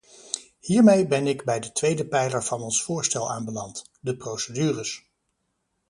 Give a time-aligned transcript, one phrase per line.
[0.59, 5.03] Hiermee ben ik bij de tweede pijler van ons voorstel aanbeland: de procedures.